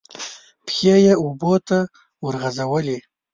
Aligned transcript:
پښې 0.65 0.95
یې 1.05 1.13
اوبو 1.23 1.53
ته 1.67 1.79
ورغځولې. 2.25 2.97